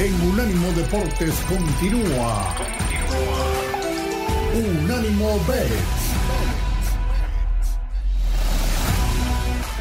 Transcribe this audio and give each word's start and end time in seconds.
en 0.00 0.14
Unánimo 0.30 0.72
Deportes 0.72 1.34
continúa. 1.46 2.54
Unánimo 4.54 5.38
Bets. 5.46 6.14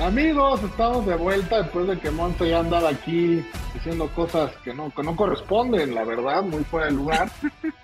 Amigos, 0.01 0.61
estamos 0.61 1.05
de 1.05 1.15
vuelta 1.15 1.61
después 1.61 1.87
de 1.87 1.99
que 1.99 2.11
Monte 2.11 2.49
ya 2.49 2.59
andaba 2.59 2.89
aquí 2.89 3.45
diciendo 3.73 4.09
cosas 4.13 4.51
que 4.65 4.73
no, 4.73 4.93
que 4.93 5.03
no 5.03 5.15
corresponden, 5.15 5.95
la 5.95 6.03
verdad, 6.03 6.43
muy 6.43 6.65
fuera 6.65 6.87
de 6.87 6.91
lugar. 6.91 7.31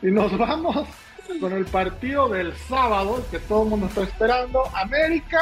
y 0.02 0.12
nos 0.12 0.38
vamos 0.38 0.88
con 1.40 1.54
el 1.54 1.64
partido 1.64 2.28
del 2.28 2.54
sábado 2.68 3.24
que 3.32 3.40
todo 3.40 3.64
el 3.64 3.70
mundo 3.70 3.86
está 3.88 4.04
esperando. 4.04 4.64
América, 4.76 5.40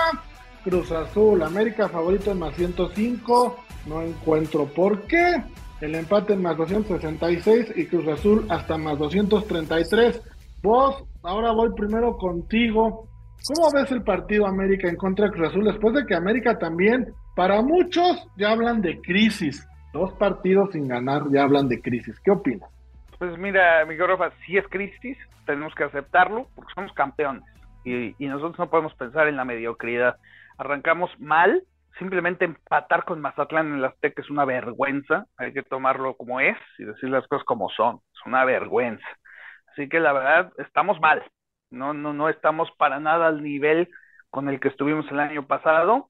Cruz 0.64 0.91
Azul. 0.91 1.41
América 1.41 1.89
favorito 1.89 2.30
en 2.30 2.38
más 2.38 2.55
105. 2.55 3.64
No 3.88 4.02
encuentro 4.04 4.66
por 4.66 5.02
qué. 5.07 5.41
El 5.84 5.95
empate 5.95 6.31
en 6.31 6.41
más 6.41 6.55
266 6.55 7.73
y 7.75 7.87
Cruz 7.87 8.07
Azul 8.07 8.46
hasta 8.50 8.78
más 8.78 8.97
233. 8.97 10.21
Vos, 10.64 11.04
ahora 11.24 11.51
voy 11.51 11.74
primero 11.75 12.15
contigo. 12.15 13.10
¿Cómo 13.46 13.69
ves 13.74 13.91
el 13.91 14.01
partido 14.01 14.47
América 14.47 14.88
en 14.88 14.96
contra 14.96 15.25
de 15.25 15.33
Cruz 15.33 15.50
Azul 15.50 15.65
después 15.65 15.93
de 15.93 16.05
que 16.05 16.15
América 16.15 16.57
también, 16.57 17.14
para 17.36 17.61
muchos, 17.61 18.25
ya 18.38 18.51
hablan 18.51 18.82
de 18.82 19.01
crisis? 19.01 19.68
Dos 19.91 20.14
partidos 20.14 20.69
sin 20.71 20.88
ganar 20.88 21.24
ya 21.29 21.43
hablan 21.43 21.68
de 21.68 21.82
crisis. 21.82 22.18
¿Qué 22.21 22.32
opinas? 22.32 22.69
Pues 23.19 23.38
mira, 23.38 23.83
Miguel 23.86 24.07
Rafa, 24.07 24.32
si 24.46 24.55
es 24.55 24.65
crisis, 24.69 25.18
tenemos 25.46 25.75
que 25.75 25.83
aceptarlo 25.83 26.47
porque 26.55 26.74
somos 26.74 26.93
campeones 26.93 27.43
y, 27.83 28.15
y, 28.24 28.27
nosotros 28.29 28.57
no 28.57 28.69
podemos 28.69 28.93
pensar 28.93 29.27
en 29.27 29.36
la 29.36 29.43
mediocridad. 29.43 30.15
Arrancamos 30.57 31.11
mal, 31.19 31.61
simplemente 31.97 32.45
empatar 32.45 33.06
con 33.06 33.22
Mazatlán 33.22 33.67
en 33.67 33.75
el 33.75 33.86
Azteca 33.86 34.22
es 34.22 34.30
una 34.30 34.45
vergüenza, 34.45 35.25
hay 35.38 35.53
que 35.53 35.64
tomarlo 35.64 36.16
como 36.16 36.39
es 36.39 36.58
y 36.78 36.86
decir 36.86 37.09
las 37.09 37.28
cosas 37.28 37.45
como 37.45 37.69
son, 37.69 37.97
es 38.14 38.25
una 38.25 38.45
vergüenza. 38.45 39.08
Así 39.72 39.89
que 39.89 39.99
la 39.99 40.14
verdad, 40.14 40.52
estamos 40.58 40.99
mal, 40.99 41.23
no, 41.71 41.94
no, 41.94 42.14
no 42.14 42.30
estamos 42.30 42.69
para 42.77 42.99
nada 42.99 43.27
al 43.27 43.41
nivel 43.44 43.89
con 44.30 44.49
el 44.49 44.59
que 44.59 44.69
estuvimos 44.69 45.09
el 45.11 45.19
año 45.19 45.47
pasado, 45.47 46.09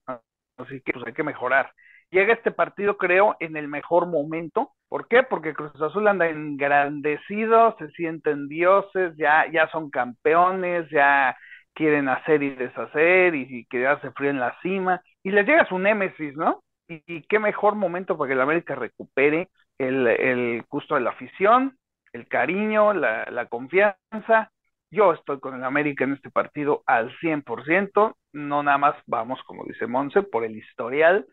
así 0.57 0.81
que 0.81 0.93
pues 0.93 1.05
hay 1.07 1.13
que 1.13 1.23
mejorar. 1.23 1.71
Llega 2.11 2.33
este 2.33 2.51
partido, 2.51 2.97
creo, 2.97 3.35
en 3.39 3.57
el 3.57 3.67
mejor 3.67 4.05
momento. 4.05 4.69
¿Por 4.87 5.07
qué? 5.07 5.23
Porque 5.23 5.53
Cruz 5.53 5.73
Azul 5.81 6.07
anda 6.07 6.27
engrandecido, 6.29 7.75
se 7.79 7.89
sienten 7.91 8.47
dioses, 8.47 9.15
ya, 9.17 9.49
ya 9.51 9.67
son 9.69 9.89
campeones, 9.89 10.87
ya 10.91 11.35
quieren 11.73 12.07
hacer 12.09 12.43
y 12.43 12.51
deshacer 12.51 13.33
y, 13.33 13.47
y 13.49 13.65
quedarse 13.65 14.11
frío 14.11 14.29
en 14.29 14.39
la 14.39 14.55
cima. 14.61 15.01
Y 15.23 15.31
les 15.31 15.45
llega 15.45 15.67
su 15.67 15.79
némesis, 15.79 16.35
¿no? 16.35 16.63
Y, 16.87 17.23
qué 17.23 17.39
mejor 17.39 17.75
momento 17.75 18.17
para 18.17 18.27
que 18.27 18.33
el 18.33 18.41
América 18.41 18.75
recupere 18.75 19.49
el, 19.77 20.05
el 20.07 20.63
gusto 20.69 20.95
de 20.95 21.01
la 21.01 21.11
afición, 21.11 21.77
el 22.11 22.27
cariño, 22.27 22.93
la, 22.93 23.25
la 23.31 23.47
confianza 23.47 24.51
yo 24.93 25.11
estoy 25.11 25.39
con 25.39 25.55
el 25.55 25.63
América 25.63 26.03
en 26.03 26.13
este 26.13 26.29
partido 26.29 26.83
al 26.85 27.11
100%, 27.17 28.15
no 28.33 28.61
nada 28.61 28.77
más 28.77 28.95
vamos, 29.07 29.41
como 29.47 29.65
dice 29.65 29.87
Monse, 29.87 30.21
por 30.21 30.45
el 30.45 30.55
historial, 30.55 31.25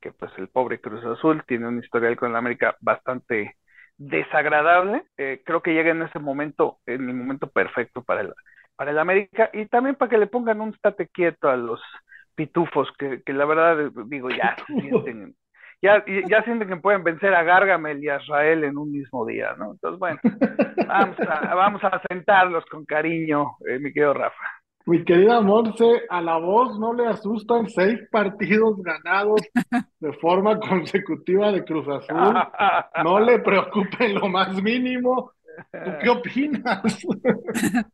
que 0.00 0.12
pues 0.12 0.30
el 0.38 0.46
pobre 0.48 0.80
Cruz 0.80 1.04
Azul 1.04 1.42
tiene 1.44 1.66
un 1.66 1.80
historial 1.80 2.16
con 2.16 2.30
el 2.30 2.36
América 2.36 2.76
bastante 2.80 3.56
desagradable. 3.96 5.02
Eh, 5.16 5.42
creo 5.44 5.62
que 5.62 5.74
llega 5.74 5.90
en 5.90 6.02
ese 6.02 6.20
momento, 6.20 6.78
en 6.86 7.08
el 7.08 7.14
momento 7.16 7.50
perfecto 7.50 8.04
para 8.04 8.20
el, 8.20 8.32
para 8.76 8.92
el 8.92 8.98
América 9.00 9.50
y 9.52 9.66
también 9.66 9.96
para 9.96 10.10
que 10.10 10.18
le 10.18 10.28
pongan 10.28 10.60
un 10.60 10.74
state 10.74 11.08
quieto 11.08 11.48
a 11.48 11.56
los 11.56 11.82
pitufos, 12.38 12.88
que, 12.96 13.20
que 13.24 13.32
la 13.32 13.44
verdad, 13.44 13.90
digo, 14.06 14.30
ya 14.30 14.54
sienten 14.66 15.34
ya, 15.80 16.04
ya 16.28 16.42
sienten 16.42 16.68
que 16.68 16.76
pueden 16.76 17.04
vencer 17.04 17.34
a 17.34 17.42
Gargamel 17.42 18.02
y 18.02 18.08
a 18.08 18.16
Israel 18.16 18.64
en 18.64 18.78
un 18.78 18.90
mismo 18.90 19.26
día, 19.26 19.54
¿no? 19.58 19.72
Entonces, 19.72 19.98
bueno, 19.98 20.18
vamos 20.86 21.16
a, 21.20 21.54
vamos 21.54 21.84
a 21.84 22.00
sentarlos 22.08 22.64
con 22.66 22.84
cariño, 22.84 23.56
eh, 23.68 23.78
mi 23.78 23.92
querido 23.92 24.14
Rafa. 24.14 24.44
Mi 24.86 25.04
querida 25.04 25.40
Monse, 25.40 26.02
a 26.08 26.22
la 26.22 26.38
voz 26.38 26.78
no 26.78 26.94
le 26.94 27.06
asustan 27.06 27.68
seis 27.68 28.00
partidos 28.10 28.82
ganados 28.82 29.42
de 30.00 30.12
forma 30.14 30.58
consecutiva 30.58 31.52
de 31.52 31.62
Cruz 31.62 31.86
Azul. 31.88 32.34
No 33.04 33.20
le 33.20 33.38
preocupe 33.40 34.08
lo 34.08 34.28
más 34.28 34.60
mínimo. 34.62 35.32
¿Tú 35.72 35.90
qué 36.00 36.08
opinas? 36.08 37.06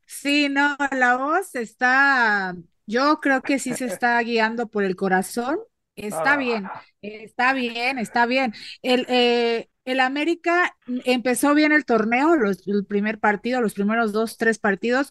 Sí, 0.07 0.49
no, 0.49 0.77
la 0.93 1.17
voz 1.17 1.55
está, 1.57 2.55
yo 2.87 3.21
creo 3.21 3.43
que 3.43 3.59
sí 3.59 3.75
se 3.75 3.87
está 3.87 4.21
guiando 4.21 4.69
por 4.69 4.85
el 4.85 4.97
corazón. 4.97 5.59
Está 5.97 6.37
bien, 6.37 6.67
está 7.03 7.53
bien, 7.53 7.99
está 7.99 8.27
bien. 8.27 8.53
El, 8.83 9.07
eh, 9.09 9.69
el 9.85 10.01
América 10.01 10.77
empezó 11.05 11.55
bien 11.55 11.73
el 11.73 11.85
torneo, 11.85 12.37
los, 12.37 12.67
el 12.67 12.85
primer 12.87 13.21
partido, 13.21 13.61
los 13.61 13.75
primeros 13.75 14.13
dos, 14.13 14.37
tres 14.37 14.59
partidos. 14.59 15.11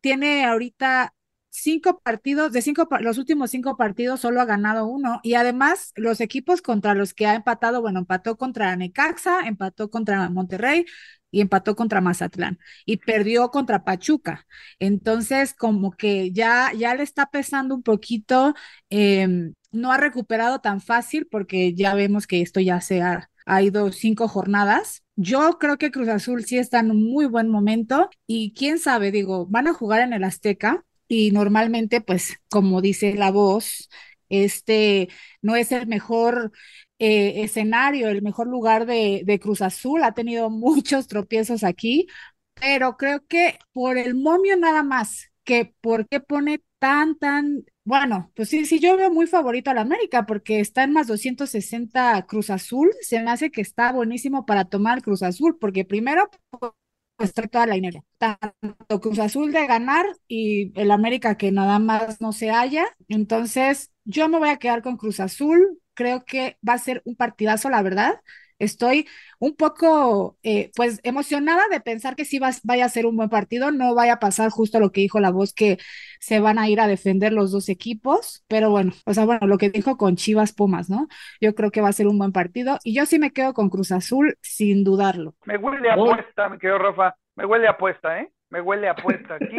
Tiene 0.00 0.44
ahorita 0.44 1.14
cinco 1.50 2.00
partidos, 2.00 2.52
de 2.52 2.62
cinco, 2.62 2.88
los 3.00 3.16
últimos 3.18 3.50
cinco 3.52 3.76
partidos 3.76 4.20
solo 4.20 4.40
ha 4.40 4.44
ganado 4.44 4.86
uno. 4.86 5.20
Y 5.22 5.34
además, 5.34 5.92
los 5.96 6.20
equipos 6.20 6.62
contra 6.62 6.94
los 6.94 7.14
que 7.14 7.26
ha 7.26 7.34
empatado, 7.34 7.80
bueno, 7.80 8.00
empató 8.00 8.36
contra 8.36 8.74
Necaxa, 8.76 9.46
empató 9.46 9.88
contra 9.90 10.28
Monterrey, 10.30 10.84
y 11.34 11.40
empató 11.40 11.74
contra 11.74 12.00
Mazatlán 12.00 12.60
y 12.86 12.98
perdió 12.98 13.50
contra 13.50 13.84
Pachuca. 13.84 14.46
Entonces, 14.78 15.52
como 15.52 15.90
que 15.92 16.30
ya, 16.32 16.70
ya 16.76 16.94
le 16.94 17.02
está 17.02 17.26
pesando 17.26 17.74
un 17.74 17.82
poquito, 17.82 18.54
eh, 18.88 19.50
no 19.72 19.90
ha 19.92 19.96
recuperado 19.98 20.60
tan 20.60 20.80
fácil 20.80 21.26
porque 21.28 21.74
ya 21.74 21.94
vemos 21.94 22.26
que 22.28 22.40
esto 22.40 22.60
ya 22.60 22.80
se 22.80 23.02
ha, 23.02 23.30
ha 23.46 23.62
ido 23.62 23.90
cinco 23.90 24.28
jornadas. 24.28 25.02
Yo 25.16 25.58
creo 25.58 25.76
que 25.76 25.90
Cruz 25.90 26.08
Azul 26.08 26.44
sí 26.44 26.58
está 26.58 26.78
en 26.80 26.92
un 26.92 27.02
muy 27.02 27.26
buen 27.26 27.48
momento 27.48 28.10
y 28.28 28.52
quién 28.54 28.78
sabe, 28.78 29.10
digo, 29.10 29.46
van 29.46 29.66
a 29.66 29.74
jugar 29.74 30.02
en 30.02 30.12
el 30.12 30.22
Azteca 30.24 30.84
y 31.08 31.32
normalmente, 31.32 32.00
pues, 32.00 32.36
como 32.48 32.80
dice 32.80 33.14
la 33.14 33.30
voz, 33.32 33.88
este 34.28 35.08
no 35.42 35.56
es 35.56 35.72
el 35.72 35.86
mejor 35.86 36.52
eh, 36.98 37.42
escenario, 37.42 38.08
el 38.08 38.22
mejor 38.22 38.46
lugar 38.46 38.86
de, 38.86 39.22
de, 39.24 39.40
Cruz 39.40 39.62
Azul. 39.62 40.02
Ha 40.04 40.12
tenido 40.12 40.50
muchos 40.50 41.06
tropiezos 41.08 41.64
aquí, 41.64 42.06
pero 42.54 42.96
creo 42.96 43.26
que 43.26 43.58
por 43.72 43.98
el 43.98 44.14
momio 44.14 44.56
nada 44.56 44.82
más, 44.82 45.30
que 45.44 45.74
por 45.80 46.08
qué 46.08 46.20
pone 46.20 46.62
tan, 46.78 47.16
tan, 47.18 47.64
bueno, 47.84 48.32
pues 48.34 48.48
sí, 48.50 48.66
sí, 48.66 48.78
yo 48.80 48.96
veo 48.96 49.10
muy 49.10 49.26
favorito 49.26 49.70
a 49.70 49.74
la 49.74 49.82
América 49.82 50.26
porque 50.26 50.60
está 50.60 50.84
en 50.84 50.92
más 50.92 51.06
260 51.06 52.26
Cruz 52.26 52.50
Azul. 52.50 52.90
Se 53.00 53.20
me 53.22 53.30
hace 53.30 53.50
que 53.50 53.60
está 53.60 53.92
buenísimo 53.92 54.46
para 54.46 54.64
tomar 54.66 55.02
Cruz 55.02 55.22
Azul, 55.22 55.58
porque 55.58 55.84
primero 55.84 56.30
pues 57.16 57.32
trae 57.32 57.48
toda 57.48 57.66
la 57.66 57.74
dinero. 57.74 58.04
Tanto 58.18 59.00
Cruz 59.00 59.18
Azul 59.18 59.52
de 59.52 59.66
ganar 59.66 60.04
y 60.28 60.78
el 60.78 60.90
América 60.90 61.36
que 61.36 61.52
nada 61.52 61.78
más 61.78 62.20
no 62.20 62.32
se 62.32 62.50
haya. 62.50 62.84
Entonces, 63.08 63.92
yo 64.04 64.28
me 64.28 64.38
voy 64.38 64.48
a 64.48 64.58
quedar 64.58 64.82
con 64.82 64.96
Cruz 64.96 65.20
Azul. 65.20 65.80
Creo 65.94 66.24
que 66.24 66.58
va 66.66 66.74
a 66.74 66.78
ser 66.78 67.02
un 67.04 67.16
partidazo, 67.16 67.70
la 67.70 67.82
verdad. 67.82 68.20
Estoy 68.60 69.08
un 69.40 69.56
poco, 69.56 70.38
eh, 70.44 70.70
pues, 70.76 71.00
emocionada 71.02 71.62
de 71.70 71.80
pensar 71.80 72.14
que 72.14 72.24
sí 72.24 72.38
va, 72.38 72.50
vaya 72.62 72.84
a 72.84 72.88
ser 72.88 73.04
un 73.04 73.16
buen 73.16 73.28
partido. 73.28 73.72
No 73.72 73.94
vaya 73.94 74.14
a 74.14 74.20
pasar 74.20 74.50
justo 74.50 74.78
lo 74.78 74.92
que 74.92 75.00
dijo 75.00 75.18
la 75.20 75.30
voz, 75.30 75.52
que 75.52 75.78
se 76.20 76.38
van 76.38 76.58
a 76.58 76.68
ir 76.68 76.80
a 76.80 76.86
defender 76.86 77.32
los 77.32 77.50
dos 77.50 77.68
equipos. 77.68 78.44
Pero 78.46 78.70
bueno, 78.70 78.92
o 79.06 79.12
sea, 79.12 79.24
bueno, 79.24 79.46
lo 79.48 79.58
que 79.58 79.70
dijo 79.70 79.96
con 79.96 80.16
Chivas 80.16 80.52
Pumas, 80.52 80.88
¿no? 80.88 81.08
Yo 81.40 81.54
creo 81.54 81.72
que 81.72 81.80
va 81.80 81.88
a 81.88 81.92
ser 81.92 82.06
un 82.06 82.16
buen 82.16 82.32
partido. 82.32 82.78
Y 82.84 82.94
yo 82.94 83.06
sí 83.06 83.18
me 83.18 83.32
quedo 83.32 83.54
con 83.54 83.70
Cruz 83.70 83.90
Azul 83.90 84.38
sin 84.40 84.84
dudarlo. 84.84 85.34
Me 85.46 85.56
huele 85.56 85.90
a 85.90 85.94
apuesta, 85.94 86.48
me 86.48 86.58
quedo 86.58 86.78
Rafa. 86.78 87.16
Me 87.34 87.44
huele 87.44 87.66
a 87.66 87.72
apuesta, 87.72 88.20
¿eh? 88.20 88.30
Me 88.50 88.60
huele 88.60 88.86
a 88.88 88.92
apuesta 88.92 89.34
aquí. 89.34 89.56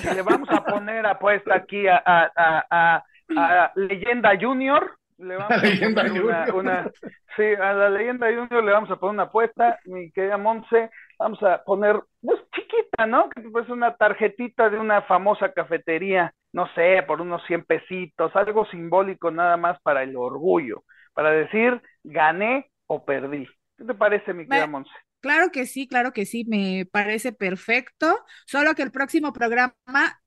Si 0.00 0.14
le 0.14 0.22
vamos 0.22 0.48
a 0.50 0.64
poner 0.64 1.04
apuesta 1.04 1.56
aquí 1.56 1.88
a, 1.88 2.00
a, 2.06 2.30
a, 2.70 3.04
a 3.36 3.72
Leyenda 3.74 4.38
Junior, 4.40 4.98
le 5.18 5.36
vamos 5.36 5.58
a 5.58 5.94
poner 5.94 6.22
una, 6.22 6.54
una, 6.54 6.90
sí, 7.36 7.42
a 7.42 7.72
la 7.72 7.90
leyenda 7.90 8.26
Junior 8.26 8.62
le 8.64 8.72
vamos 8.72 8.90
a 8.90 8.96
poner 8.96 9.14
una 9.14 9.22
apuesta, 9.24 9.78
mi 9.84 10.10
querida 10.12 10.36
Monse, 10.36 10.90
vamos 11.18 11.42
a 11.42 11.62
poner, 11.64 12.00
pues 12.22 12.40
chiquita, 12.54 13.06
¿no? 13.06 13.28
Que 13.30 13.42
pues 13.42 13.68
una 13.68 13.96
tarjetita 13.96 14.70
de 14.70 14.78
una 14.78 15.02
famosa 15.02 15.52
cafetería, 15.52 16.32
no 16.52 16.68
sé, 16.74 17.02
por 17.06 17.20
unos 17.20 17.42
100 17.46 17.64
pesitos, 17.64 18.34
algo 18.36 18.66
simbólico 18.66 19.30
nada 19.30 19.56
más 19.56 19.80
para 19.82 20.02
el 20.02 20.16
orgullo, 20.16 20.84
para 21.14 21.30
decir 21.30 21.80
gané 22.04 22.70
o 22.86 23.04
perdí. 23.04 23.46
¿Qué 23.76 23.84
te 23.84 23.94
parece, 23.94 24.34
mi 24.34 24.46
querida 24.46 24.66
Monse? 24.66 24.90
Claro 25.26 25.50
que 25.50 25.66
sí, 25.66 25.88
claro 25.88 26.12
que 26.12 26.24
sí, 26.24 26.44
me 26.46 26.86
parece 26.88 27.32
perfecto. 27.32 28.16
Solo 28.46 28.76
que 28.76 28.82
el 28.82 28.92
próximo 28.92 29.32
programa, 29.32 29.74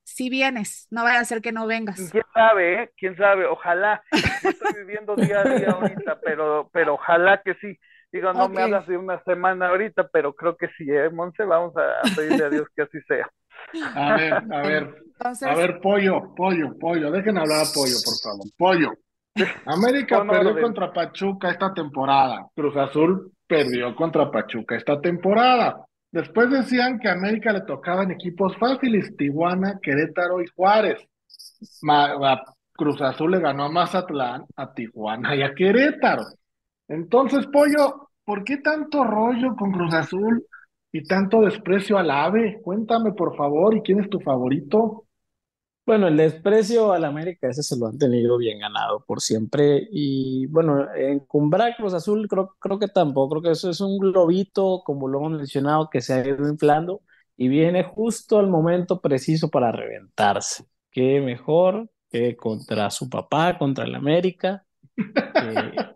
si 0.04 0.30
vienes, 0.30 0.90
no 0.92 1.04
vaya 1.04 1.22
a 1.22 1.24
ser 1.24 1.40
que 1.40 1.54
no 1.54 1.68
vengas. 1.68 2.10
¿Quién 2.12 2.26
sabe, 2.34 2.84
eh? 2.84 2.92
¿Quién 2.98 3.16
sabe? 3.16 3.46
Ojalá. 3.46 4.04
Yo 4.44 4.50
estoy 4.50 4.74
viviendo 4.86 5.16
día 5.16 5.40
a 5.40 5.44
día 5.46 5.70
ahorita, 5.70 6.20
pero, 6.26 6.70
pero 6.74 6.96
ojalá 6.96 7.42
que 7.42 7.54
sí. 7.62 7.80
Digo, 8.12 8.34
no 8.34 8.44
okay. 8.44 8.58
me 8.58 8.62
hablas 8.64 8.88
de 8.88 8.98
una 8.98 9.24
semana 9.24 9.70
ahorita, 9.70 10.10
pero 10.10 10.34
creo 10.34 10.58
que 10.58 10.68
sí, 10.78 10.84
¿eh, 10.90 11.10
Monse? 11.10 11.46
Vamos 11.46 11.74
a, 11.78 12.02
pedirle 12.14 12.44
a 12.44 12.50
Dios 12.50 12.68
que 12.76 12.82
así 12.82 13.00
sea. 13.08 13.32
A 13.96 14.18
ver, 14.18 14.34
a 14.34 14.62
ver, 14.68 14.96
Entonces... 15.14 15.48
a 15.48 15.56
ver, 15.56 15.80
pollo, 15.80 16.36
pollo, 16.36 16.78
pollo, 16.78 17.10
dejen 17.10 17.38
hablar 17.38 17.62
a 17.62 17.74
pollo, 17.74 17.96
por 18.04 18.20
favor. 18.22 18.48
Pollo, 18.58 18.92
América 19.66 20.26
perdió 20.28 20.62
contra 20.62 20.92
Pachuca 20.92 21.50
esta 21.52 21.74
temporada. 21.74 22.48
Cruz 22.56 22.76
Azul 22.76 23.32
perdió 23.48 23.96
contra 23.96 24.30
Pachuca 24.30 24.76
esta 24.76 25.00
temporada. 25.00 25.86
Después 26.12 26.50
decían 26.50 27.00
que 27.00 27.08
a 27.08 27.14
América 27.14 27.54
le 27.54 27.62
tocaban 27.62 28.12
equipos 28.12 28.58
fáciles, 28.58 29.16
Tijuana, 29.16 29.80
Querétaro 29.82 30.42
y 30.42 30.48
Juárez. 30.48 31.00
Cruz 32.74 33.02
Azul 33.02 33.32
le 33.32 33.40
ganó 33.40 33.66
a 33.66 33.70
Mazatlán, 33.70 34.46
a 34.56 34.74
Tijuana 34.74 35.36
y 35.36 35.44
a 35.44 35.54
Querétaro. 35.54 36.24
Entonces, 36.88 37.46
Pollo, 37.48 38.10
¿por 38.24 38.44
qué 38.44 38.58
tanto 38.58 39.04
rollo 39.04 39.56
con 39.56 39.72
Cruz 39.72 39.94
Azul 39.94 40.46
y 40.92 41.04
tanto 41.04 41.42
desprecio 41.42 41.98
al 41.98 42.10
AVE? 42.10 42.60
Cuéntame, 42.64 43.12
por 43.12 43.36
favor, 43.36 43.76
¿y 43.76 43.82
quién 43.82 44.00
es 44.00 44.10
tu 44.10 44.20
favorito? 44.20 45.06
Bueno, 45.90 46.08
el 46.08 46.18
desprecio 46.18 46.94
al 46.94 47.04
América, 47.04 47.48
ese 47.50 47.64
se 47.64 47.76
lo 47.76 47.88
han 47.88 47.98
tenido 47.98 48.38
bien 48.38 48.60
ganado 48.60 49.04
por 49.08 49.22
siempre. 49.22 49.88
Y 49.92 50.46
bueno, 50.46 50.86
en 50.96 51.18
Cumbra 51.22 51.76
Cruz 51.76 51.96
Azul 51.96 52.28
creo, 52.28 52.54
creo 52.60 52.78
que 52.78 52.90
tampoco, 52.90 53.30
creo 53.32 53.42
que 53.42 53.52
eso 53.54 53.72
es 53.72 53.82
un 53.82 53.98
globito, 53.98 54.84
como 54.86 55.08
lo 55.08 55.18
hemos 55.18 55.40
mencionado, 55.40 55.90
que 55.90 56.02
se 56.02 56.14
ha 56.14 56.28
ido 56.28 56.48
inflando 56.48 57.02
y 57.36 57.48
viene 57.48 57.84
justo 57.84 58.38
al 58.38 58.46
momento 58.50 59.02
preciso 59.02 59.50
para 59.50 59.72
reventarse. 59.72 60.66
Qué 60.92 61.22
mejor 61.22 61.90
que 62.12 62.38
contra 62.38 62.92
su 62.92 63.10
papá, 63.10 63.58
contra 63.58 63.86
el 63.86 63.96
América, 63.96 64.68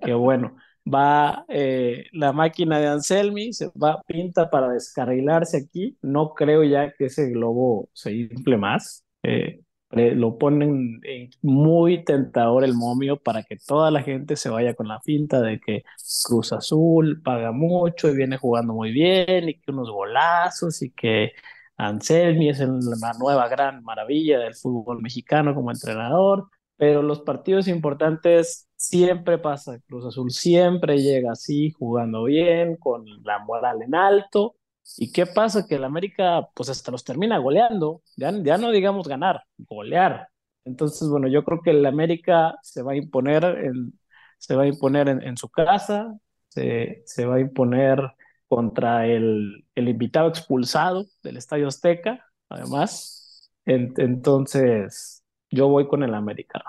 que, 0.04 0.14
bueno, 0.16 0.56
va 0.92 1.46
eh, 1.50 2.08
la 2.14 2.34
máquina 2.34 2.80
de 2.80 2.88
Anselmi, 2.88 3.54
se 3.54 3.68
va, 3.80 4.02
pinta 4.08 4.50
para 4.50 4.70
descarrilarse 4.70 5.58
aquí. 5.58 6.00
No 6.02 6.34
creo 6.34 6.64
ya 6.64 6.92
que 6.94 7.06
ese 7.06 7.30
globo 7.30 7.90
se 7.94 8.12
infle 8.12 8.58
más. 8.58 9.06
Eh, 9.22 9.62
lo 9.96 10.38
ponen 10.38 11.02
muy 11.42 12.04
tentador 12.04 12.64
el 12.64 12.74
momio 12.74 13.18
para 13.18 13.44
que 13.44 13.58
toda 13.58 13.92
la 13.92 14.02
gente 14.02 14.36
se 14.36 14.50
vaya 14.50 14.74
con 14.74 14.88
la 14.88 15.00
finta 15.02 15.42
de 15.42 15.60
que 15.60 15.84
Cruz 16.24 16.52
Azul 16.54 17.22
paga 17.24 17.52
mucho 17.52 18.10
y 18.10 18.16
viene 18.16 18.38
jugando 18.38 18.74
muy 18.74 18.92
bien 18.92 19.50
y 19.50 19.60
que 19.60 19.72
unos 19.72 19.92
golazos 19.92 20.82
y 20.82 20.92
que 20.92 21.34
Anselmi 21.78 22.50
es 22.50 22.60
la 22.60 23.14
nueva 23.20 23.48
gran 23.48 23.84
maravilla 23.84 24.40
del 24.40 24.56
fútbol 24.56 25.02
mexicano 25.02 25.54
como 25.56 25.72
entrenador, 25.72 26.50
pero 26.78 27.02
los 27.02 27.22
partidos 27.22 27.68
importantes 27.68 28.70
siempre 28.76 29.38
pasa, 29.38 29.80
Cruz 29.88 30.06
Azul 30.06 30.32
siempre 30.32 30.98
llega 31.02 31.32
así, 31.34 31.72
jugando 31.72 32.26
bien, 32.26 32.78
con 32.78 33.06
la 33.24 33.40
moral 33.40 33.82
en 33.82 33.96
alto 33.96 34.56
¿Y 34.98 35.12
qué 35.12 35.26
pasa? 35.26 35.66
Que 35.68 35.76
el 35.76 35.84
América, 35.84 36.48
pues 36.54 36.70
hasta 36.70 36.92
los 36.92 37.04
termina 37.04 37.38
goleando. 37.38 38.02
Ya, 38.16 38.32
ya 38.32 38.58
no 38.58 38.72
digamos 38.72 39.08
ganar, 39.08 39.44
golear. 39.58 40.28
Entonces, 40.66 41.08
bueno, 41.10 41.28
yo 41.28 41.44
creo 41.44 41.62
que 41.62 41.72
el 41.72 41.86
América 41.86 42.56
se 42.62 42.82
va 42.82 42.94
a 42.94 42.96
imponer 42.96 43.44
en, 43.44 44.00
se 44.38 44.56
va 44.56 44.64
a 44.64 44.68
imponer 44.68 45.08
en, 45.08 45.38
su 45.38 45.50
casa, 45.50 46.18
se, 46.50 47.02
se, 47.06 47.26
va 47.26 47.36
a 47.36 47.40
imponer 47.40 48.00
contra 48.48 49.08
el, 49.08 49.66
el, 49.76 49.90
invitado 49.90 50.30
expulsado 50.30 51.06
del 51.22 51.38
Estadio 51.38 51.68
Azteca, 51.68 52.26
además. 52.50 53.50
entonces, 53.66 55.24
yo 55.50 55.68
voy 55.68 55.88
con 55.88 56.04
el 56.04 56.14
América, 56.14 56.62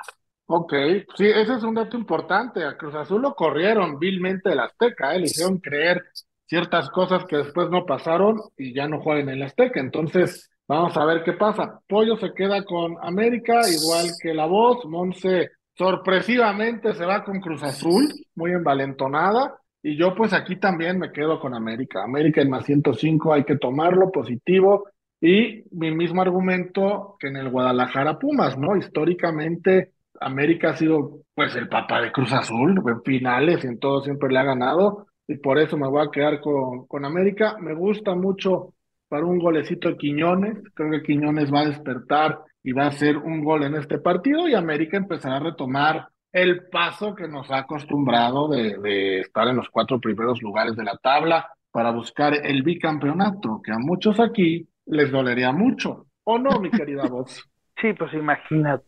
Ok, 0.47 0.75
sí, 1.17 1.27
ese 1.27 1.55
es 1.55 1.63
un 1.63 1.75
dato 1.75 1.97
importante. 1.97 2.65
A 2.65 2.77
Cruz 2.77 2.95
Azul 2.95 3.23
lo 3.23 3.35
corrieron 3.35 3.99
vilmente 3.99 4.51
del 4.51 4.61
Azteca, 4.61 5.15
¿eh? 5.15 5.21
le 5.21 5.25
hicieron 5.25 5.59
creer 5.59 6.05
ciertas 6.47 6.91
cosas 6.91 7.25
que 7.25 7.37
después 7.37 7.71
no 7.71 7.87
pasaron 7.87 8.41
y 8.57 8.75
ya 8.75 8.89
no 8.89 9.01
juegan 9.01 9.29
en 9.29 9.37
el 9.37 9.43
Azteca. 9.43 9.81
Entonces, 9.81 10.51
vamos 10.69 10.97
a 10.97 11.05
ver 11.05 11.23
qué 11.25 11.33
pasa. 11.33 11.81
Pollo 11.89 12.17
se 12.17 12.33
queda 12.35 12.65
con 12.65 12.97
América, 13.03 13.63
igual 13.69 14.07
que 14.21 14.35
la 14.35 14.47
voz. 14.47 14.85
Monse 14.87 15.51
sorpresivamente 15.77 16.95
se 16.95 17.05
va 17.05 17.25
con 17.25 17.41
Cruz 17.41 17.63
Azul, 17.63 18.09
muy 18.35 18.53
envalentonada. 18.53 19.59
Y 19.83 19.97
yo 19.97 20.15
pues 20.15 20.33
aquí 20.33 20.57
también 20.57 20.99
me 20.99 21.13
quedo 21.13 21.41
con 21.41 21.55
América. 21.55 22.03
América 22.03 22.41
en 22.41 22.51
más 22.51 22.65
105 22.65 23.33
hay 23.35 23.45
que 23.45 23.57
tomarlo 23.57 24.11
positivo. 24.11 24.89
Y 25.21 25.65
mi 25.71 25.91
mismo 25.95 26.23
argumento 26.23 27.17
que 27.19 27.29
en 27.29 27.37
el 27.37 27.51
Guadalajara 27.51 28.19
Pumas, 28.19 28.59
¿no? 28.59 28.77
Históricamente 28.77 29.93
América 30.21 30.71
ha 30.71 30.77
sido 30.77 31.21
pues 31.35 31.55
el 31.57 31.69
papá 31.69 32.01
de 32.01 32.13
Cruz 32.13 32.33
Azul, 32.33 32.81
en 32.87 33.03
finales 33.03 33.65
y 33.65 33.67
en 33.67 33.79
todo 33.79 34.03
siempre 34.03 34.31
le 34.31 34.39
ha 34.39 34.45
ganado 34.45 35.07
y 35.27 35.37
por 35.39 35.59
eso 35.59 35.77
me 35.77 35.89
voy 35.89 36.07
a 36.07 36.11
quedar 36.11 36.41
con, 36.41 36.87
con 36.87 37.05
América. 37.05 37.57
Me 37.61 37.75
gusta 37.75 38.15
mucho 38.15 38.75
para 39.09 39.25
un 39.25 39.39
golecito 39.39 39.89
de 39.89 39.97
Quiñones. 39.97 40.59
Creo 40.75 40.91
que 40.91 41.03
Quiñones 41.03 41.53
va 41.53 41.61
a 41.61 41.69
despertar 41.69 42.41
y 42.63 42.73
va 42.73 42.85
a 42.85 42.89
hacer 42.89 43.17
un 43.17 43.45
gol 43.45 43.65
en 43.65 43.75
este 43.75 43.99
partido 43.99 44.49
y 44.49 44.55
América 44.55 44.97
empezará 44.97 45.37
a 45.37 45.41
retomar 45.41 46.09
el 46.33 46.69
paso 46.69 47.15
que 47.15 47.29
nos 47.29 47.51
ha 47.51 47.59
acostumbrado 47.59 48.49
de, 48.49 48.79
de 48.79 49.21
estar 49.21 49.47
en 49.49 49.57
los 49.57 49.69
cuatro 49.69 50.01
primeros 50.01 50.43
lugares 50.43 50.75
de 50.77 50.85
la 50.85 50.97
tabla 50.97 51.49
para 51.71 51.91
buscar 51.91 52.35
el 52.35 52.63
bicampeonato, 52.63 53.61
que 53.63 53.73
a 53.73 53.79
muchos 53.79 54.21
aquí 54.21 54.69
les 54.87 55.11
dolería 55.11 55.53
mucho. 55.53 56.07
¿O 56.25 56.39
no, 56.39 56.59
mi 56.61 56.71
querida 56.71 57.05
voz? 57.09 57.43
Sí, 57.83 57.93
pues 57.93 58.15
imagínate. 58.15 58.85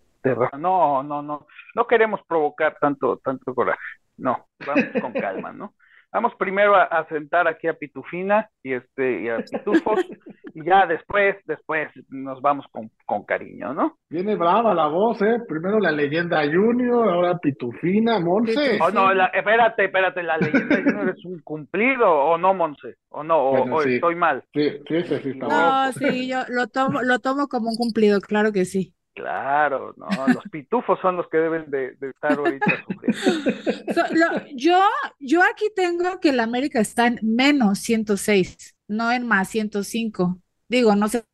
No, 0.56 1.02
no, 1.02 1.20
no. 1.20 1.46
No 1.74 1.86
queremos 1.88 2.20
provocar 2.26 2.76
tanto, 2.80 3.18
tanto 3.18 3.52
coraje. 3.52 3.80
No, 4.16 4.46
vamos 4.64 4.84
con 5.02 5.12
calma, 5.12 5.52
¿no? 5.52 5.74
Vamos 6.12 6.32
primero 6.38 6.74
a, 6.74 7.06
sentar 7.08 7.46
aquí 7.46 7.68
a 7.68 7.74
Pitufina 7.74 8.48
y 8.62 8.72
este 8.72 9.22
y 9.22 9.28
a 9.28 9.38
Pitufos 9.38 10.00
y 10.54 10.64
ya 10.64 10.86
después, 10.86 11.36
después 11.44 11.90
nos 12.08 12.40
vamos 12.40 12.64
con, 12.70 12.90
con 13.04 13.24
cariño, 13.24 13.74
¿no? 13.74 13.98
Viene 14.08 14.36
brava 14.36 14.72
la 14.72 14.86
voz, 14.86 15.20
¿eh? 15.20 15.36
Primero 15.46 15.78
la 15.78 15.92
leyenda 15.92 16.42
Junior, 16.44 17.08
ahora 17.08 17.36
Pitufina, 17.36 18.18
Monse. 18.18 18.78
Oh, 18.80 18.90
no, 18.90 19.10
espérate, 19.10 19.84
espérate, 19.84 20.22
la 20.22 20.38
leyenda 20.38 20.76
Junior 20.84 21.10
es 21.10 21.24
un 21.26 21.40
cumplido, 21.40 22.10
¿o 22.10 22.38
no, 22.38 22.54
Monse? 22.54 22.96
¿O 23.10 23.22
no? 23.22 23.36
¿O, 23.38 23.82
estoy 23.82 24.14
mal? 24.14 24.42
Sí, 24.54 24.70
sí, 24.88 25.02
sí, 25.02 25.18
sí 25.22 25.38
No, 25.38 25.92
sí, 25.92 26.28
yo 26.28 26.38
lo 26.48 26.66
tomo, 26.68 27.02
lo 27.02 27.18
tomo 27.18 27.48
como 27.48 27.68
un 27.68 27.76
cumplido, 27.76 28.20
claro 28.20 28.52
que 28.52 28.64
sí. 28.64 28.95
Claro, 29.16 29.94
no, 29.96 30.08
los 30.28 30.44
pitufos 30.50 31.00
son 31.00 31.16
los 31.16 31.26
que 31.30 31.38
deben 31.38 31.70
de, 31.70 31.96
estar 31.98 32.32
ahorita 32.38 32.66
sufriendo. 32.86 34.42
yo, 34.54 34.78
yo 35.18 35.40
aquí 35.42 35.70
tengo 35.74 36.20
que 36.20 36.28
el 36.28 36.40
América 36.40 36.80
está 36.80 37.06
en 37.06 37.18
menos 37.22 37.78
106, 37.78 38.76
no 38.88 39.10
en 39.10 39.26
más 39.26 39.48
105. 39.48 40.38
Digo, 40.68 40.94
no 40.96 41.08
sé 41.08 41.24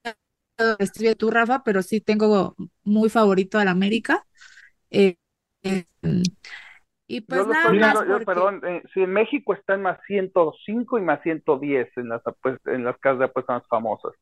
estoy 0.78 1.08
de 1.08 1.16
tú, 1.16 1.32
Rafa, 1.32 1.64
pero 1.64 1.82
sí 1.82 2.00
tengo 2.00 2.54
muy 2.84 3.10
favorito 3.10 3.58
al 3.58 3.66
América. 3.66 4.24
Eh, 4.88 5.16
eh, 5.64 5.84
y 7.08 7.20
pues 7.22 7.44
nada 7.48 7.72
más 7.72 8.24
perdón, 8.24 8.60
eh, 8.64 8.84
si 8.94 9.02
en 9.02 9.12
México 9.12 9.54
está 9.54 9.74
en 9.74 9.82
más 9.82 9.98
105 10.06 10.98
y 11.00 11.02
más 11.02 11.20
110 11.22 11.88
en 11.96 12.10
las, 12.10 12.22
en 12.66 12.84
las 12.84 12.96
casas 12.98 13.18
de 13.18 13.24
apuestas 13.24 13.56
más 13.56 13.68
famosas. 13.68 14.12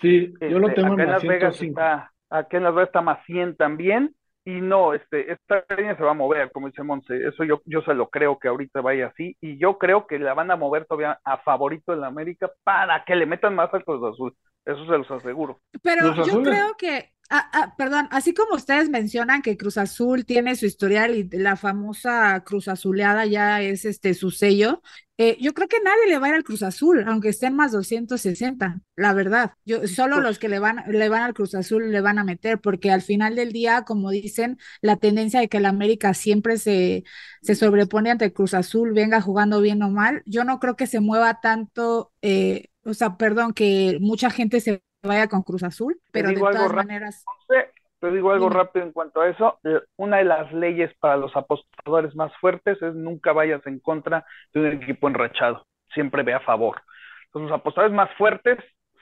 Sí, 0.00 0.34
yo 0.40 0.58
lo 0.58 0.70
este, 0.70 0.82
tengo 0.82 0.98
en 0.98 1.08
más 1.08 1.20
105 1.20 1.80
aquí 1.80 2.15
en 2.30 2.62
Las 2.62 2.74
Vegas 2.74 2.88
está 2.88 3.00
más 3.02 3.24
100 3.26 3.56
también, 3.56 4.14
y 4.44 4.60
no, 4.60 4.94
este, 4.94 5.32
esta 5.32 5.64
línea 5.76 5.96
se 5.96 6.04
va 6.04 6.12
a 6.12 6.14
mover, 6.14 6.52
como 6.52 6.68
dice 6.68 6.82
Monse, 6.84 7.16
eso 7.26 7.42
yo, 7.44 7.62
yo 7.64 7.82
se 7.82 7.94
lo 7.94 8.08
creo 8.10 8.38
que 8.38 8.48
ahorita 8.48 8.80
vaya 8.80 9.08
así, 9.08 9.36
y 9.40 9.58
yo 9.58 9.76
creo 9.78 10.06
que 10.06 10.18
la 10.20 10.34
van 10.34 10.50
a 10.52 10.56
mover 10.56 10.86
todavía 10.86 11.18
a 11.24 11.38
favorito 11.38 11.92
en 11.92 12.00
la 12.00 12.06
América 12.06 12.50
para 12.62 13.04
que 13.04 13.16
le 13.16 13.26
metan 13.26 13.54
más 13.56 13.74
al 13.74 13.84
Cruz 13.84 14.02
Azul, 14.14 14.36
eso 14.66 14.84
se 14.84 14.98
los 14.98 15.10
aseguro. 15.10 15.60
Pero 15.82 16.14
yo 16.24 16.42
creo 16.42 16.74
que 16.76 17.16
Ah, 17.28 17.50
ah, 17.52 17.74
perdón, 17.76 18.06
así 18.12 18.32
como 18.34 18.54
ustedes 18.54 18.88
mencionan 18.88 19.42
que 19.42 19.56
Cruz 19.56 19.78
Azul 19.78 20.24
tiene 20.24 20.54
su 20.54 20.64
historial 20.66 21.16
y 21.16 21.28
la 21.28 21.56
famosa 21.56 22.40
Cruz 22.44 22.68
Azuleada 22.68 23.26
ya 23.26 23.60
es 23.62 23.84
este 23.84 24.14
su 24.14 24.30
sello, 24.30 24.80
eh, 25.18 25.36
yo 25.40 25.52
creo 25.52 25.66
que 25.66 25.80
nadie 25.82 26.06
le 26.08 26.18
va 26.18 26.26
a 26.26 26.28
ir 26.30 26.34
al 26.36 26.44
Cruz 26.44 26.62
Azul, 26.62 27.02
aunque 27.08 27.30
estén 27.30 27.56
más 27.56 27.72
260, 27.72 28.80
la 28.94 29.12
verdad. 29.12 29.54
Yo, 29.64 29.88
solo 29.88 30.20
los 30.20 30.38
que 30.38 30.48
le 30.48 30.60
van, 30.60 30.84
le 30.88 31.08
van 31.08 31.22
al 31.22 31.34
Cruz 31.34 31.54
Azul 31.56 31.90
le 31.90 32.00
van 32.00 32.18
a 32.18 32.24
meter, 32.24 32.60
porque 32.60 32.92
al 32.92 33.02
final 33.02 33.34
del 33.34 33.50
día, 33.52 33.82
como 33.82 34.10
dicen, 34.10 34.58
la 34.80 34.96
tendencia 34.96 35.40
de 35.40 35.48
que 35.48 35.56
el 35.56 35.66
América 35.66 36.14
siempre 36.14 36.58
se, 36.58 37.02
se 37.42 37.54
sobrepone 37.56 38.10
ante 38.10 38.26
el 38.26 38.32
Cruz 38.34 38.54
Azul, 38.54 38.92
venga 38.92 39.20
jugando 39.20 39.60
bien 39.60 39.82
o 39.82 39.90
mal, 39.90 40.22
yo 40.26 40.44
no 40.44 40.60
creo 40.60 40.76
que 40.76 40.86
se 40.86 41.00
mueva 41.00 41.40
tanto, 41.40 42.12
eh, 42.22 42.68
o 42.86 42.94
sea, 42.94 43.16
perdón, 43.16 43.52
que 43.52 43.98
mucha 44.00 44.30
gente 44.30 44.60
se 44.60 44.82
vaya 45.02 45.28
con 45.28 45.42
Cruz 45.42 45.62
Azul, 45.62 46.00
pero 46.12 46.28
de 46.28 46.36
todas 46.36 46.72
maneras. 46.72 47.24
Te 47.98 48.10
digo 48.10 48.30
algo 48.30 48.50
rápido 48.50 48.84
en 48.84 48.92
cuanto 48.92 49.22
a 49.22 49.28
eso. 49.28 49.58
Eh, 49.64 49.80
una 49.96 50.18
de 50.18 50.24
las 50.24 50.52
leyes 50.52 50.92
para 51.00 51.16
los 51.16 51.34
apostadores 51.34 52.14
más 52.14 52.30
fuertes 52.40 52.80
es 52.82 52.94
nunca 52.94 53.32
vayas 53.32 53.66
en 53.66 53.80
contra 53.80 54.24
de 54.52 54.60
un 54.60 54.66
equipo 54.66 55.08
enrachado. 55.08 55.64
Siempre 55.94 56.22
ve 56.22 56.34
a 56.34 56.40
favor. 56.40 56.82
Entonces, 57.26 57.50
los 57.50 57.58
apostadores 57.58 57.96
más 57.96 58.10
fuertes 58.18 58.58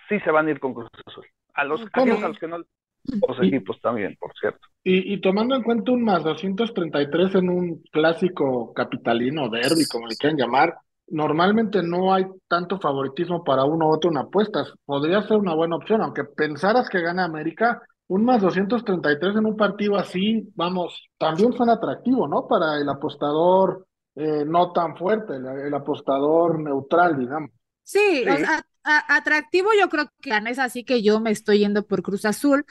sí 0.09 0.21
se 0.21 0.31
van 0.31 0.47
a 0.47 0.53
ir 0.53 0.61
con 0.61 0.75
Cruz 0.75 0.89
Azul. 1.07 1.27
A 1.55 1.65
los, 1.65 1.81
a 1.93 2.05
los 2.05 2.39
que 2.39 2.47
no, 2.47 2.59
los 2.59 3.43
equipos 3.43 3.81
también, 3.81 4.17
por 4.19 4.33
cierto. 4.39 4.67
Y, 4.83 5.13
y, 5.13 5.21
tomando 5.21 5.57
en 5.57 5.63
cuenta 5.63 5.93
un 5.93 6.05
más 6.05 6.23
233 6.23 7.35
en 7.35 7.49
un 7.49 7.83
clásico 7.91 8.73
capitalino, 8.73 9.49
derby, 9.49 9.87
como 9.91 10.07
le 10.07 10.17
quieran 10.17 10.39
llamar, 10.39 10.75
normalmente 11.09 11.83
no 11.83 12.15
hay 12.15 12.27
tanto 12.49 12.79
favoritismo 12.81 13.45
para 13.45 13.65
uno 13.65 13.89
u 13.89 13.95
otro 13.95 14.11
en 14.11 14.19
apuestas. 14.19 14.73
Podría 14.85 15.23
ser 15.23 15.37
una 15.37 15.55
buena 15.55 15.77
opción, 15.77 16.03
aunque 16.03 16.25
pensaras 16.25 16.89
que 16.89 17.01
gana 17.01 17.25
América, 17.25 17.83
un 18.09 18.25
más 18.25 18.43
233 18.43 19.37
en 19.37 19.47
un 19.47 19.57
partido 19.57 19.97
así, 19.97 20.49
vamos, 20.55 21.09
también 21.19 21.53
suena 21.53 21.75
atractivo, 21.75 22.29
¿no? 22.29 22.47
Para 22.47 22.79
el 22.79 22.89
apostador 22.89 23.87
eh, 24.15 24.45
no 24.47 24.73
tan 24.73 24.97
fuerte, 24.97 25.35
el, 25.35 25.75
apostador 25.75 26.61
neutral, 26.61 27.19
digamos. 27.19 27.51
Sí, 27.83 28.25
O 28.29 28.37
sea, 28.37 28.65
atractivo 28.85 29.71
yo 29.79 29.89
creo 29.89 30.07
que 30.21 30.31
es 30.31 30.59
así 30.59 30.85
que 30.85 31.03
yo 31.03 31.21
me 31.21 31.31
estoy 31.31 31.61
yendo 31.61 31.87
por 31.87 32.03
Cruz 32.03 32.25
Azul, 32.25 32.65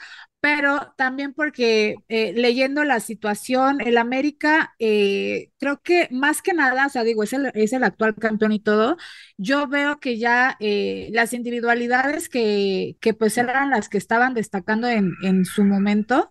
pero 0.44 0.92
también 0.98 1.32
porque 1.32 1.96
eh, 2.10 2.34
leyendo 2.34 2.84
la 2.84 3.00
situación, 3.00 3.80
el 3.80 3.96
América, 3.96 4.74
eh, 4.78 5.52
creo 5.58 5.80
que 5.80 6.06
más 6.10 6.42
que 6.42 6.52
nada, 6.52 6.84
o 6.86 6.90
sea, 6.90 7.02
digo, 7.02 7.22
es 7.22 7.32
el, 7.32 7.50
es 7.54 7.72
el 7.72 7.82
actual 7.82 8.14
campeón 8.14 8.52
y 8.52 8.60
todo, 8.60 8.98
yo 9.38 9.68
veo 9.68 10.00
que 10.00 10.18
ya 10.18 10.58
eh, 10.60 11.08
las 11.12 11.32
individualidades 11.32 12.28
que, 12.28 12.98
que 13.00 13.14
pues 13.14 13.38
eran 13.38 13.70
las 13.70 13.88
que 13.88 13.96
estaban 13.96 14.34
destacando 14.34 14.86
en, 14.86 15.12
en 15.22 15.46
su 15.46 15.64
momento, 15.64 16.30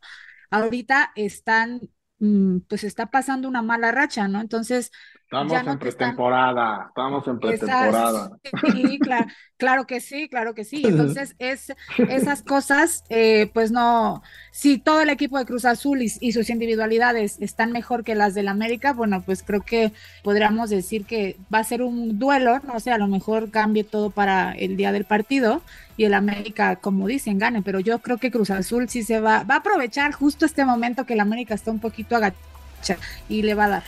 ahorita 0.51 1.11
están, 1.15 1.81
mm, 2.19 2.59
pues 2.69 2.83
está 2.83 3.07
pasando 3.09 3.47
una 3.47 3.63
mala 3.63 3.91
racha, 3.91 4.27
¿no? 4.27 4.41
Entonces, 4.41 4.91
Estamos 5.33 5.67
en 5.67 5.79
pretemporada, 5.79 6.85
estamos 6.89 7.27
en 7.27 7.39
pretemporada. 7.39 8.37
Sí, 8.71 8.99
claro, 8.99 9.25
claro, 9.57 9.87
que 9.87 9.99
sí, 9.99 10.29
claro 10.29 10.53
que 10.53 10.63
sí. 10.63 10.83
Entonces, 10.85 11.35
es, 11.39 11.73
esas 11.97 12.43
cosas, 12.43 13.03
eh, 13.09 13.49
pues 13.51 13.71
no, 13.71 14.21
si 14.51 14.77
todo 14.77 15.01
el 15.01 15.09
equipo 15.09 15.39
de 15.39 15.45
Cruz 15.45 15.65
Azul 15.65 16.03
y, 16.03 16.31
sus 16.31 16.49
individualidades 16.51 17.41
están 17.41 17.71
mejor 17.71 18.03
que 18.03 18.13
las 18.13 18.35
del 18.35 18.47
América, 18.47 18.93
bueno, 18.93 19.23
pues 19.23 19.41
creo 19.41 19.61
que 19.61 19.91
podríamos 20.23 20.69
decir 20.69 21.05
que 21.05 21.35
va 21.53 21.59
a 21.59 21.63
ser 21.63 21.81
un 21.81 22.19
duelo, 22.19 22.59
no 22.59 22.79
sé, 22.79 22.91
a 22.91 22.99
lo 22.99 23.07
mejor 23.07 23.49
cambie 23.49 23.83
todo 23.83 24.11
para 24.11 24.51
el 24.51 24.77
día 24.77 24.91
del 24.91 25.05
partido 25.05 25.61
y 25.97 26.05
el 26.05 26.13
América, 26.13 26.75
como 26.75 27.07
dicen, 27.07 27.39
gane, 27.39 27.63
pero 27.63 27.79
yo 27.79 27.99
creo 27.99 28.19
que 28.19 28.29
Cruz 28.29 28.51
Azul 28.51 28.87
sí 28.87 29.01
se 29.01 29.19
va, 29.19 29.43
va 29.43 29.55
a 29.55 29.57
aprovechar 29.59 30.11
justo 30.11 30.45
este 30.45 30.63
momento 30.63 31.05
que 31.05 31.13
el 31.13 31.19
América 31.19 31.55
está 31.55 31.71
un 31.71 31.79
poquito 31.79 32.15
agachado 32.15 32.99
y 33.29 33.41
le 33.41 33.55
va 33.55 33.65
a 33.65 33.69
dar. 33.69 33.83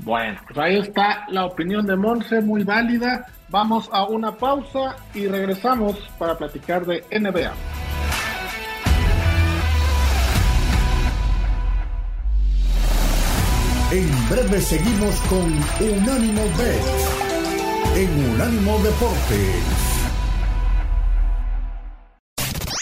Bueno, 0.00 0.40
pues 0.46 0.58
ahí 0.58 0.78
está 0.78 1.26
la 1.28 1.46
opinión 1.46 1.86
de 1.86 1.96
Monse, 1.96 2.40
muy 2.40 2.64
válida. 2.64 3.26
Vamos 3.48 3.88
a 3.92 4.04
una 4.04 4.32
pausa 4.32 4.96
y 5.14 5.26
regresamos 5.26 5.98
para 6.18 6.36
platicar 6.36 6.84
de 6.86 7.04
NBA. 7.10 7.52
En 13.90 14.28
breve 14.28 14.60
seguimos 14.60 15.18
con 15.30 15.44
Unánimo 15.80 16.42
Bet 16.58 17.18
en 17.96 18.32
Unánimo 18.34 18.78
Deportes. 18.78 19.87